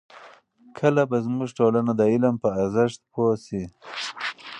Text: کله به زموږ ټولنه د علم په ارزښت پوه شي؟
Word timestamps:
کله 0.77 1.01
به 1.09 1.17
زموږ 1.25 1.49
ټولنه 1.59 1.91
د 1.95 2.01
علم 2.11 2.35
په 2.43 2.49
ارزښت 2.61 2.99
پوه 3.13 3.33
شي؟ 3.45 3.63